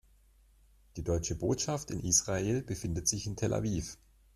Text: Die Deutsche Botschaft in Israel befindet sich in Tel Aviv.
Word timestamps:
Die 0.97 1.03
Deutsche 1.03 1.35
Botschaft 1.35 1.91
in 1.91 1.99
Israel 1.99 2.63
befindet 2.63 3.07
sich 3.07 3.27
in 3.27 3.35
Tel 3.35 3.53
Aviv. 3.53 3.99